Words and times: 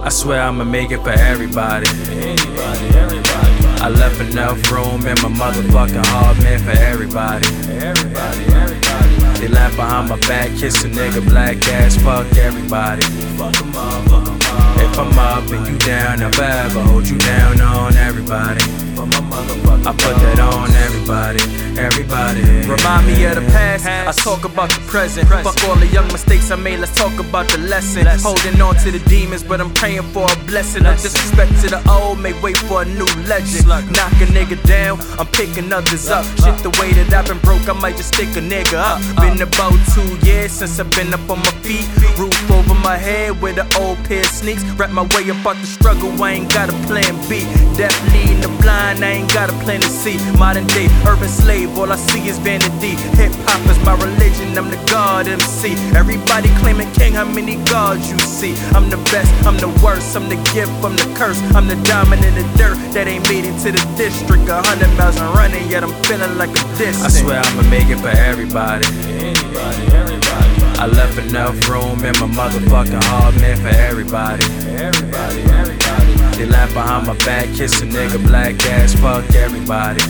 I 0.00 0.10
swear 0.10 0.40
I'ma 0.42 0.64
make 0.64 0.90
it 0.90 1.02
for 1.02 1.10
everybody. 1.10 1.86
I 3.80 3.88
left 3.88 4.20
enough 4.20 4.70
room 4.70 5.06
in 5.06 5.16
my 5.22 5.28
motherfucking 5.28 6.06
heart, 6.06 6.38
man, 6.38 6.58
for 6.60 6.70
everybody. 6.70 7.46
They 9.38 9.48
laugh 9.48 9.76
behind 9.76 10.08
my 10.08 10.18
back, 10.20 10.50
kiss 10.56 10.84
a 10.84 10.88
nigga, 10.88 11.24
black 11.28 11.56
ass, 11.68 11.96
fuck 11.96 12.26
everybody. 12.36 13.02
If 14.80 14.98
I'm 14.98 15.18
up 15.18 15.50
and 15.50 15.66
you 15.66 15.78
down, 15.78 16.22
I'll 16.22 16.40
ever 16.40 16.80
hold 16.80 17.08
you 17.08 17.18
down 17.18 17.60
on 17.60 17.94
everybody. 17.94 18.77
I 19.12 19.92
put 19.92 20.16
that 20.20 20.40
on 20.40 20.70
everybody, 20.84 21.40
everybody. 21.80 22.42
Remind 22.68 23.06
me 23.06 23.24
of 23.24 23.36
the 23.36 23.46
past, 23.52 23.86
I 23.86 24.12
talk 24.12 24.44
about 24.44 24.68
the 24.70 24.80
present. 24.80 25.28
Fuck 25.28 25.64
all 25.64 25.76
the 25.76 25.86
young 25.86 26.08
mistakes 26.08 26.50
I 26.50 26.56
made, 26.56 26.80
let's 26.80 26.94
talk 26.94 27.18
about 27.18 27.48
the 27.48 27.58
lesson. 27.58 28.06
Holding 28.20 28.60
on 28.60 28.74
to 28.84 28.90
the 28.90 28.98
demons, 29.08 29.42
but 29.42 29.60
I'm 29.60 29.72
praying 29.72 30.02
for 30.12 30.30
a 30.30 30.36
blessing. 30.44 30.82
No 30.82 30.92
disrespect 30.92 31.52
to 31.62 31.68
the 31.70 31.80
old, 31.88 32.20
may 32.20 32.34
wait 32.42 32.58
for 32.58 32.82
a 32.82 32.84
new 32.84 33.08
legend. 33.24 33.66
Knock 33.68 34.12
a 34.20 34.26
nigga 34.28 34.60
down, 34.66 35.00
I'm 35.18 35.26
picking 35.28 35.72
others 35.72 36.10
up. 36.10 36.24
Shit, 36.44 36.58
the 36.60 36.70
way 36.80 36.92
that 36.92 37.12
I've 37.14 37.26
been 37.26 37.38
broke, 37.38 37.68
I 37.68 37.72
might 37.72 37.96
just 37.96 38.12
stick 38.14 38.28
a 38.36 38.44
nigga 38.44 38.76
up. 38.76 39.00
Been 39.16 39.40
about 39.40 39.72
two 39.94 40.10
years 40.26 40.52
since 40.52 40.78
I've 40.78 40.90
been 40.90 41.14
up 41.14 41.24
on 41.30 41.38
my 41.38 41.54
feet. 41.64 41.88
Roof 42.18 42.50
over 42.50 42.67
head 42.98 43.40
with 43.40 43.56
the 43.56 43.66
old 43.78 43.96
pair 44.04 44.20
of 44.20 44.26
sneaks. 44.26 44.62
Wrap 44.76 44.90
my 44.90 45.02
way 45.14 45.30
up 45.30 45.46
out 45.46 45.56
the 45.56 45.66
struggle, 45.66 46.10
I 46.22 46.32
ain't 46.32 46.52
got 46.52 46.68
a 46.68 46.76
plan 46.86 47.14
B. 47.28 47.46
Definitely 47.78 48.34
in 48.34 48.40
the 48.40 48.52
blind, 48.60 49.04
I 49.04 49.22
ain't 49.22 49.32
got 49.32 49.48
a 49.48 49.56
plan 49.64 49.80
to 49.80 49.88
see. 49.88 50.18
Modern 50.38 50.66
day 50.68 50.88
urban 51.06 51.28
slave, 51.28 51.78
all 51.78 51.90
I 51.90 51.96
see 51.96 52.28
is 52.28 52.38
vanity. 52.38 52.98
Hip 53.16 53.32
hop 53.46 53.62
is 53.70 53.78
my 53.84 53.94
religion, 53.94 54.56
I'm 54.58 54.68
the 54.70 54.80
God 54.90 55.28
MC. 55.28 55.72
Everybody 55.96 56.48
claiming 56.60 56.90
king, 56.92 57.14
how 57.14 57.24
many 57.24 57.56
gods 57.70 58.10
you 58.10 58.18
see? 58.18 58.54
I'm 58.74 58.90
the 58.90 59.00
best, 59.14 59.30
I'm 59.46 59.56
the 59.56 59.70
worst, 59.82 60.16
I'm 60.16 60.28
the 60.28 60.40
gift, 60.54 60.72
I'm 60.82 60.96
the 60.96 61.08
curse. 61.16 61.40
I'm 61.54 61.68
the 61.68 61.78
diamond 61.86 62.24
in 62.24 62.34
the 62.34 62.46
dirt 62.58 62.78
that 62.94 63.06
ain't 63.06 63.28
made 63.28 63.44
it 63.44 63.56
to 63.64 63.72
the 63.72 63.84
district. 63.96 64.48
A 64.48 64.60
hundred 64.62 64.90
miles 64.98 65.16
and 65.16 65.30
running, 65.34 65.68
yet 65.70 65.82
I'm 65.84 65.94
feeling 66.04 66.36
like 66.36 66.50
a 66.50 66.64
distant. 66.76 67.04
I 67.04 67.08
swear 67.08 67.40
I'ma 67.40 67.62
make 67.70 67.88
it 67.88 68.00
for 68.00 68.08
everybody. 68.08 68.86
I 70.80 70.86
left 70.86 71.18
enough 71.18 71.68
room 71.68 72.04
in 72.04 72.12
my 72.20 72.28
motherfucking 72.28 73.02
heart, 73.02 73.34
man, 73.40 73.56
for 73.56 73.66
everybody. 73.66 74.44
Everybody, 74.76 75.40
everybody. 75.42 76.36
They 76.36 76.46
laugh 76.46 76.72
behind 76.72 77.08
my 77.08 77.16
back, 77.26 77.46
kiss 77.52 77.82
a 77.82 77.84
nigga, 77.84 78.24
black 78.24 78.54
ass, 78.66 78.94
fuck 78.94 79.28
everybody. 79.34 80.00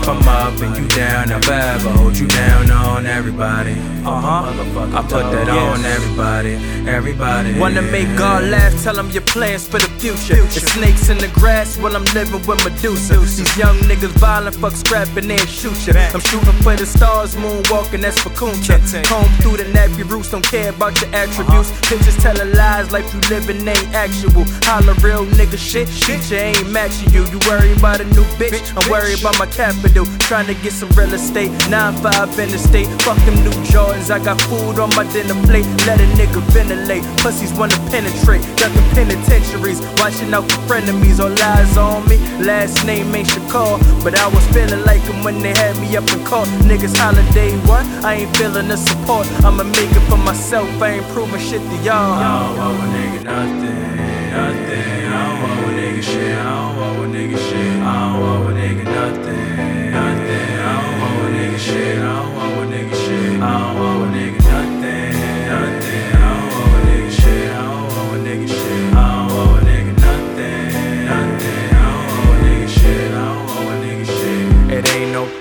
If 0.00 0.08
I'm 0.08 0.26
up 0.28 0.58
and 0.62 0.74
you 0.78 0.88
down, 0.88 1.30
I'll 1.30 1.52
ever 1.52 1.90
hold 1.90 2.16
you 2.16 2.26
down 2.26 2.70
on 2.70 3.04
everybody. 3.04 3.72
Uh 4.00 4.18
huh. 4.18 4.96
I 4.96 5.02
put 5.02 5.28
that 5.30 5.48
on 5.50 5.84
everybody, 5.84 6.54
everybody. 6.88 7.58
Wanna 7.58 7.82
make 7.82 8.08
God 8.16 8.44
laugh, 8.44 8.72
tell 8.82 8.98
him 8.98 9.10
your 9.10 9.20
plans 9.20 9.68
for 9.68 9.78
the 9.78 9.90
future. 10.00 10.40
The 10.40 10.60
snakes 10.72 11.10
in 11.10 11.18
the 11.18 11.28
grass 11.28 11.76
while 11.76 11.94
I'm 11.94 12.06
living 12.16 12.40
with 12.46 12.64
Medusa. 12.64 13.18
These 13.18 13.58
young 13.58 13.76
niggas 13.80 14.16
violent, 14.16 14.56
fuck 14.56 14.72
scrapping 14.72 15.30
and 15.30 15.46
shoot 15.46 15.76
ya. 15.86 15.92
I'm 16.14 16.20
shooting 16.20 16.56
for 16.64 16.74
the 16.76 16.86
stars, 16.86 17.36
moonwalking, 17.36 18.00
that's 18.00 18.18
for 18.22 18.30
Kunta. 18.30 18.80
Comb 19.04 19.28
through 19.42 19.58
the 19.58 19.64
nappy 19.64 20.08
roots, 20.08 20.30
don't 20.30 20.42
care 20.42 20.70
about 20.70 20.98
your 21.02 21.14
attributes. 21.14 21.70
Pictures 21.90 22.16
telling 22.16 22.52
lies, 22.54 22.90
life 22.90 23.12
you 23.12 23.20
living 23.28 23.68
ain't 23.68 23.92
actual. 23.92 24.44
Holla 24.64 24.94
real 25.04 25.26
nigga 25.26 25.58
shit, 25.58 25.88
shit, 25.90 26.24
you 26.30 26.38
ain't 26.38 26.70
matching 26.70 27.12
you. 27.12 27.22
You 27.28 27.38
worry 27.46 27.74
about 27.74 28.00
a 28.00 28.04
new 28.16 28.24
bitch, 28.40 28.72
I'm 28.80 28.90
worried 28.90 29.20
about 29.20 29.38
my 29.38 29.44
capital. 29.44 29.89
Trying 30.30 30.46
to 30.46 30.54
get 30.62 30.72
some 30.72 30.88
real 30.90 31.12
estate, 31.12 31.50
9-5 31.66 32.38
in 32.38 32.50
the 32.50 32.58
state. 32.58 32.86
Fuck 33.02 33.18
them 33.26 33.34
new 33.42 33.50
Jordans, 33.66 34.10
I 34.10 34.22
got 34.22 34.40
food 34.42 34.78
on 34.78 34.90
my 34.94 35.02
dinner 35.12 35.34
plate. 35.46 35.66
Let 35.86 36.00
a 36.00 36.06
nigga 36.14 36.40
ventilate, 36.54 37.02
pussies 37.18 37.52
wanna 37.58 37.74
penetrate. 37.90 38.40
Got 38.56 38.70
the 38.70 38.82
penitentiaries, 38.94 39.80
watching 39.98 40.32
out 40.32 40.48
for 40.48 40.60
frenemies. 40.70 41.18
All 41.18 41.30
lies 41.30 41.76
on 41.76 42.06
me, 42.08 42.16
last 42.38 42.86
name 42.86 43.12
ain't 43.14 43.26
Shakur. 43.26 43.82
But 44.04 44.18
I 44.20 44.28
was 44.28 44.46
feeling 44.54 44.84
like 44.84 45.02
him 45.02 45.24
when 45.24 45.42
they 45.42 45.50
had 45.50 45.76
me 45.80 45.96
up 45.96 46.08
in 46.14 46.24
court. 46.24 46.48
Niggas 46.70 46.96
holiday 46.96 47.50
what? 47.66 47.84
I 48.04 48.22
ain't 48.22 48.36
feeling 48.36 48.68
the 48.68 48.76
support. 48.76 49.26
I'ma 49.44 49.64
make 49.64 49.90
it 49.90 50.06
for 50.08 50.18
myself, 50.18 50.68
I 50.80 51.02
ain't 51.02 51.08
proving 51.08 51.40
shit 51.40 51.60
to 51.60 51.76
y'all. 51.82 52.14
I 52.14 52.46
don't 52.46 52.58
owe 52.58 52.70
a 52.70 52.86
nigga 52.94 53.24
nothing, 53.24 54.30
nothing. 54.30 55.06
I 55.10 55.26
don't 55.26 55.50
owe 55.50 55.68
a 55.68 55.72
nigga 55.74 56.02
shit. 56.02 56.69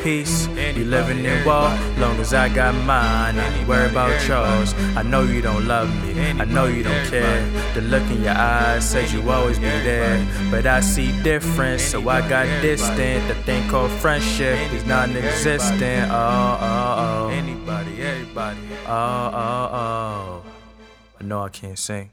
Peace. 0.10 0.48
You 0.78 0.86
living 0.86 1.24
in 1.24 1.46
war, 1.46 1.70
long 2.04 2.18
as 2.20 2.34
I 2.34 2.48
got 2.50 2.74
mine. 2.92 3.38
I 3.38 3.48
ain't 3.56 3.68
worry 3.68 3.90
about 3.90 4.16
yours. 4.28 4.74
I 5.00 5.04
know 5.04 5.24
you 5.24 5.42
don't 5.42 5.66
love 5.68 5.90
me, 6.02 6.12
I 6.42 6.46
know 6.46 6.66
you 6.66 6.84
don't 6.84 7.06
care. 7.08 7.42
The 7.76 7.82
look 7.82 8.06
in 8.16 8.24
your 8.24 8.38
eyes 8.56 8.90
says 8.90 9.14
you 9.14 9.22
always 9.30 9.60
be 9.60 9.74
there. 9.92 10.18
But 10.50 10.66
I 10.66 10.80
see 10.80 11.10
different, 11.22 11.80
so 11.82 11.98
I 12.10 12.20
got 12.28 12.46
distant. 12.62 13.28
The 13.28 13.36
thing 13.48 13.70
called 13.70 13.92
friendship 14.04 14.58
is 14.74 14.84
non 14.86 15.16
existent. 15.16 16.06
Oh, 16.12 16.16
uh, 16.16 16.58
oh, 16.62 16.70
uh, 16.70 16.96
oh. 17.04 17.28
Uh. 17.28 17.42
Anybody, 17.42 17.94
everybody. 18.02 18.60
Oh, 18.88 19.42
oh, 19.46 19.80
oh. 19.82 20.44
I 21.20 21.24
know 21.24 21.44
I 21.44 21.50
can't 21.50 21.78
sing. 21.78 22.10